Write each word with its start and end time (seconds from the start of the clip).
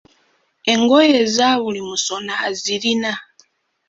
Engoye 0.71 1.11
ezabuli 1.23 1.79
musono 1.89 2.33
azirina. 2.47 3.11